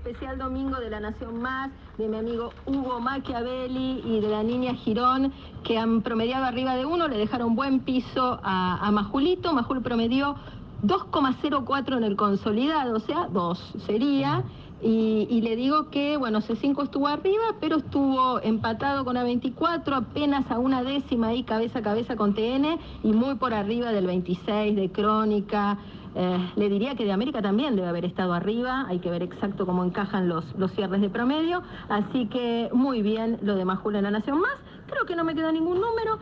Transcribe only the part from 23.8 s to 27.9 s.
del 26 de Crónica. Eh, le diría que de América también debe